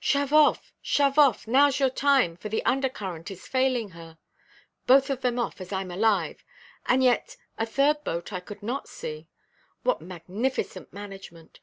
"Shove 0.00 0.32
off, 0.32 0.72
shove 0.80 1.18
off; 1.18 1.44
nowʼs 1.44 1.78
your 1.78 1.90
time, 1.90 2.34
for 2.38 2.48
the 2.48 2.64
under–current 2.64 3.30
is 3.30 3.46
failing 3.46 3.90
her. 3.90 4.16
Both 4.86 5.10
of 5.10 5.20
them 5.20 5.38
off, 5.38 5.60
as 5.60 5.68
Iʼm 5.68 5.92
alive; 5.92 6.42
and 6.86 7.04
yet 7.04 7.36
a 7.58 7.66
third 7.66 8.02
boat 8.02 8.32
I 8.32 8.40
could 8.40 8.62
not 8.62 8.88
see. 8.88 9.28
What 9.82 10.00
magnificent 10.00 10.94
management! 10.94 11.60